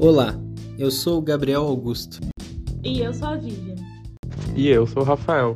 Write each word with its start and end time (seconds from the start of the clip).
Olá, 0.00 0.38
eu 0.78 0.92
sou 0.92 1.18
o 1.18 1.20
Gabriel 1.20 1.64
Augusto. 1.64 2.20
E 2.84 3.00
eu 3.00 3.12
sou 3.12 3.26
a 3.26 3.36
Vivian. 3.36 3.74
E 4.54 4.68
eu 4.68 4.86
sou 4.86 5.02
o 5.02 5.04
Rafael. 5.04 5.54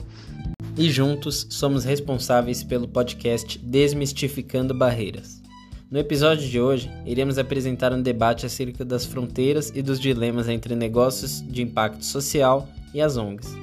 E 0.77 0.91
juntos 0.91 1.47
somos 1.49 1.85
responsáveis 1.85 2.65
pelo 2.65 2.89
podcast 2.89 3.57
Desmistificando 3.57 4.75
Barreiras. 4.75 5.41
No 5.89 5.97
episódio 5.97 6.49
de 6.49 6.61
hoje, 6.61 6.91
iremos 7.07 7.39
apresentar 7.39 7.93
um 7.93 8.03
debate 8.03 8.45
acerca 8.45 8.85
das 8.85 9.07
fronteiras 9.07 9.71
e 9.77 9.81
dos 9.81 10.01
dilemas 10.01 10.49
entre 10.49 10.75
negócios 10.75 11.41
de 11.47 11.63
impacto 11.63 12.05
social 12.05 12.69
e 12.93 13.01
as 13.01 13.17
ONGs. 13.17 13.55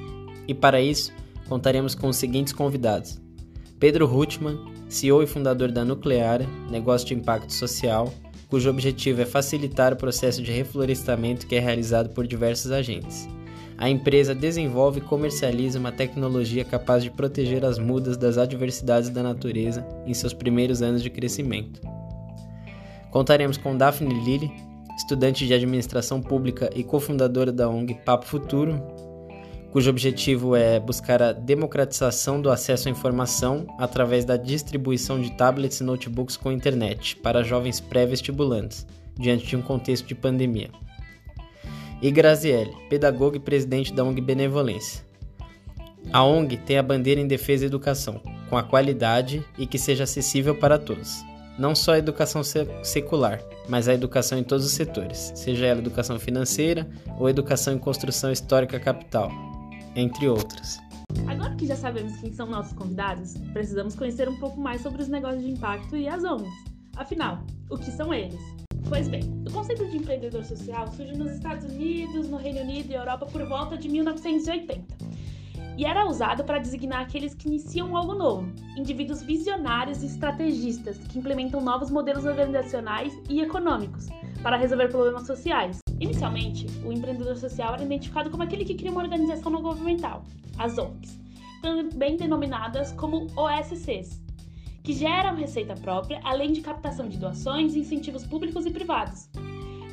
E 0.48 0.54
para 0.54 0.80
isso, 0.80 1.12
contaremos 1.46 1.94
com 1.94 2.08
os 2.08 2.16
seguintes 2.16 2.54
convidados: 2.54 3.20
Pedro 3.78 4.06
Rutman, 4.06 4.58
CEO 4.88 5.22
e 5.22 5.26
fundador 5.26 5.70
da 5.70 5.84
Nucleara, 5.84 6.46
negócio 6.70 7.06
de 7.06 7.12
impacto 7.12 7.52
social, 7.52 8.10
cujo 8.50 8.68
objetivo 8.68 9.22
é 9.22 9.24
facilitar 9.24 9.92
o 9.92 9.96
processo 9.96 10.42
de 10.42 10.50
reflorestamento 10.50 11.46
que 11.46 11.54
é 11.54 11.60
realizado 11.60 12.10
por 12.10 12.26
diversos 12.26 12.72
agentes. 12.72 13.28
A 13.78 13.88
empresa 13.88 14.34
desenvolve 14.34 14.98
e 14.98 15.02
comercializa 15.02 15.78
uma 15.78 15.92
tecnologia 15.92 16.64
capaz 16.64 17.02
de 17.02 17.10
proteger 17.10 17.64
as 17.64 17.78
mudas 17.78 18.16
das 18.16 18.36
adversidades 18.36 19.08
da 19.08 19.22
natureza 19.22 19.86
em 20.04 20.12
seus 20.12 20.34
primeiros 20.34 20.82
anos 20.82 21.02
de 21.02 21.08
crescimento. 21.08 21.80
Contaremos 23.10 23.56
com 23.56 23.76
Daphne 23.76 24.12
Lilly, 24.22 24.52
estudante 24.96 25.46
de 25.46 25.54
administração 25.54 26.20
pública 26.20 26.68
e 26.74 26.84
cofundadora 26.84 27.50
da 27.50 27.70
ONG 27.70 27.94
Papo 28.04 28.26
Futuro, 28.26 28.82
cujo 29.70 29.88
objetivo 29.88 30.56
é 30.56 30.80
buscar 30.80 31.22
a 31.22 31.32
democratização 31.32 32.40
do 32.40 32.50
acesso 32.50 32.88
à 32.88 32.90
informação 32.90 33.66
através 33.78 34.24
da 34.24 34.36
distribuição 34.36 35.20
de 35.20 35.32
tablets 35.32 35.80
e 35.80 35.84
notebooks 35.84 36.36
com 36.36 36.50
internet 36.50 37.16
para 37.16 37.44
jovens 37.44 37.78
pré-vestibulantes, 37.78 38.86
diante 39.16 39.46
de 39.46 39.56
um 39.56 39.62
contexto 39.62 40.06
de 40.06 40.14
pandemia. 40.14 40.70
E 42.02 42.10
Graziele, 42.10 42.74
pedagoga 42.88 43.36
e 43.36 43.40
presidente 43.40 43.92
da 43.92 44.02
ONG 44.02 44.20
Benevolência. 44.20 45.04
A 46.12 46.24
ONG 46.24 46.56
tem 46.56 46.78
a 46.78 46.82
bandeira 46.82 47.20
em 47.20 47.26
defesa 47.26 47.62
da 47.62 47.66
educação, 47.66 48.20
com 48.48 48.56
a 48.56 48.62
qualidade 48.62 49.44
e 49.58 49.66
que 49.66 49.78
seja 49.78 50.04
acessível 50.04 50.54
para 50.54 50.78
todos. 50.78 51.22
Não 51.58 51.74
só 51.74 51.92
a 51.92 51.98
educação 51.98 52.42
secular, 52.82 53.40
mas 53.68 53.86
a 53.86 53.92
educação 53.92 54.38
em 54.38 54.42
todos 54.42 54.64
os 54.64 54.72
setores, 54.72 55.30
seja 55.34 55.66
ela 55.66 55.80
educação 55.80 56.18
financeira 56.18 56.88
ou 57.18 57.28
educação 57.28 57.74
em 57.74 57.78
construção 57.78 58.32
histórica 58.32 58.80
capital, 58.80 59.30
entre 59.96 60.28
outras. 60.28 60.78
Agora 61.26 61.54
que 61.54 61.66
já 61.66 61.76
sabemos 61.76 62.16
quem 62.16 62.32
são 62.32 62.46
nossos 62.46 62.72
convidados, 62.72 63.34
precisamos 63.52 63.94
conhecer 63.94 64.28
um 64.28 64.36
pouco 64.38 64.60
mais 64.60 64.80
sobre 64.80 65.02
os 65.02 65.08
negócios 65.08 65.42
de 65.42 65.50
impacto 65.50 65.96
e 65.96 66.08
as 66.08 66.24
ONGs. 66.24 66.52
Afinal, 66.96 67.44
o 67.68 67.76
que 67.76 67.90
são 67.90 68.12
eles? 68.12 68.40
Pois 68.88 69.08
bem, 69.08 69.22
o 69.46 69.52
conceito 69.52 69.86
de 69.88 69.96
empreendedor 69.96 70.44
social 70.44 70.88
surge 70.88 71.16
nos 71.16 71.32
Estados 71.32 71.64
Unidos, 71.64 72.28
no 72.28 72.36
Reino 72.36 72.60
Unido 72.60 72.90
e 72.90 72.94
Europa 72.94 73.26
por 73.26 73.46
volta 73.46 73.76
de 73.76 73.88
1980 73.88 75.10
e 75.80 75.86
era 75.86 76.06
usado 76.06 76.44
para 76.44 76.58
designar 76.58 77.00
aqueles 77.00 77.34
que 77.34 77.48
iniciam 77.48 77.96
algo 77.96 78.14
novo, 78.14 78.52
indivíduos 78.76 79.22
visionários 79.22 80.02
e 80.02 80.06
estrategistas 80.06 80.98
que 80.98 81.18
implementam 81.18 81.58
novos 81.58 81.90
modelos 81.90 82.26
organizacionais 82.26 83.18
e 83.30 83.40
econômicos 83.40 84.06
para 84.42 84.58
resolver 84.58 84.88
problemas 84.88 85.26
sociais. 85.26 85.78
Inicialmente, 86.00 86.66
o 86.82 86.90
empreendedor 86.90 87.36
social 87.36 87.74
era 87.74 87.84
identificado 87.84 88.30
como 88.30 88.42
aquele 88.42 88.64
que 88.64 88.74
cria 88.74 88.90
uma 88.90 89.02
organização 89.02 89.52
não 89.52 89.60
governamental, 89.60 90.24
as 90.58 90.78
ONGs, 90.78 91.20
também 91.60 92.16
denominadas 92.16 92.90
como 92.92 93.26
OSCs, 93.36 94.22
que 94.82 94.94
geram 94.94 95.36
receita 95.36 95.74
própria, 95.74 96.18
além 96.24 96.52
de 96.52 96.62
captação 96.62 97.06
de 97.06 97.18
doações 97.18 97.74
e 97.74 97.80
incentivos 97.80 98.26
públicos 98.26 98.64
e 98.64 98.70
privados. 98.70 99.28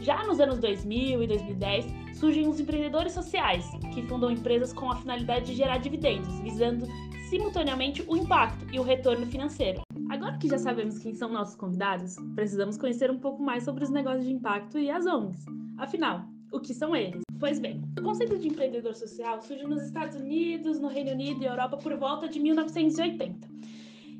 Já 0.01 0.23
nos 0.23 0.39
anos 0.39 0.59
2000 0.59 1.23
e 1.23 1.27
2010, 1.27 1.85
surgem 2.13 2.47
os 2.47 2.57
empreendedores 2.57 3.11
sociais, 3.11 3.69
que 3.93 4.01
fundam 4.03 4.31
empresas 4.31 4.71
com 4.71 4.89
a 4.89 4.95
finalidade 4.95 5.47
de 5.47 5.55
gerar 5.55 5.79
dividendos, 5.79 6.39
visando 6.39 6.87
simultaneamente 7.29 8.01
o 8.07 8.15
impacto 8.15 8.65
e 8.71 8.79
o 8.79 8.83
retorno 8.83 9.25
financeiro. 9.25 9.81
Agora 10.09 10.37
que 10.37 10.47
já 10.47 10.57
sabemos 10.57 10.99
quem 10.99 11.13
são 11.13 11.29
nossos 11.29 11.55
convidados, 11.55 12.15
precisamos 12.33 12.77
conhecer 12.77 13.11
um 13.11 13.19
pouco 13.19 13.43
mais 13.43 13.65
sobre 13.65 13.83
os 13.83 13.89
negócios 13.89 14.25
de 14.25 14.31
impacto 14.31 14.79
e 14.79 14.89
as 14.89 15.05
ONGs. 15.05 15.66
Afinal, 15.77 16.25
o 16.51 16.59
que 16.59 16.73
são 16.73 16.95
eles? 16.95 17.21
Pois 17.39 17.59
bem, 17.59 17.83
o 17.97 18.01
conceito 18.01 18.37
de 18.37 18.47
empreendedor 18.47 18.95
social 18.95 19.41
surge 19.41 19.63
nos 19.63 19.83
Estados 19.83 20.15
Unidos, 20.15 20.79
no 20.79 20.87
Reino 20.87 21.11
Unido 21.11 21.43
e 21.43 21.45
Europa 21.45 21.77
por 21.77 21.95
volta 21.97 22.27
de 22.27 22.39
1980 22.39 23.47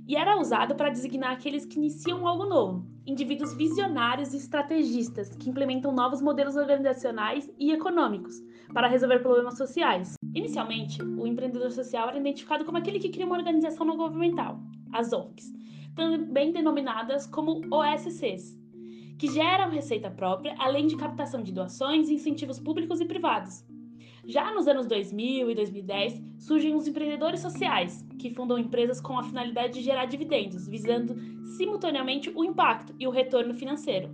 e 0.08 0.16
era 0.16 0.40
usado 0.40 0.74
para 0.74 0.90
designar 0.90 1.34
aqueles 1.34 1.66
que 1.66 1.78
iniciam 1.78 2.26
algo 2.26 2.46
novo, 2.46 2.88
indivíduos 3.06 3.54
visionários 3.54 4.34
e 4.34 4.38
estrategistas 4.38 5.36
que 5.36 5.50
implementam 5.50 5.92
novos 5.92 6.22
modelos 6.22 6.56
organizacionais 6.56 7.50
e 7.60 7.74
econômicos 7.74 8.42
para 8.74 8.88
resolver 8.88 9.20
problemas 9.20 9.58
sociais. 9.58 10.14
Inicialmente, 10.34 11.04
o 11.04 11.28
empreendedor 11.28 11.72
social 11.72 12.08
era 12.08 12.20
identificado 12.20 12.64
como 12.64 12.78
aquele 12.78 13.00
que 13.00 13.10
cria 13.10 13.26
uma 13.26 13.38
organização 13.38 13.86
não 13.86 13.98
governamental, 13.98 14.62
as 14.94 15.12
ONGs, 15.12 15.52
também 15.94 16.54
denominadas 16.54 17.28
como 17.28 17.62
OSCs, 17.70 18.58
que 19.18 19.28
geram 19.32 19.72
receita 19.72 20.12
própria, 20.12 20.56
além 20.60 20.86
de 20.86 20.96
captação 20.96 21.42
de 21.42 21.52
doações 21.52 22.10
e 22.10 22.14
incentivos 22.14 22.60
públicos 22.60 23.02
e 23.02 23.06
privados. 23.06 23.66
Já 24.24 24.54
nos 24.54 24.68
anos 24.68 24.86
2000 24.88 25.50
e 25.50 25.56
2010, 25.56 26.22
surgem 26.38 26.76
os 26.76 26.86
empreendedores 26.86 27.40
sociais, 27.40 28.06
que 28.20 28.30
fundam 28.30 28.60
empresas 28.60 29.02
com 29.02 29.18
a 29.18 29.24
finalidade 29.24 29.74
de 29.74 29.82
gerar 29.82 30.06
dividendos, 30.06 30.68
visando 30.68 31.16
simultaneamente 31.56 32.30
o 32.36 32.44
impacto 32.44 32.94
e 33.00 33.08
o 33.08 33.10
retorno 33.10 33.54
financeiro. 33.54 34.06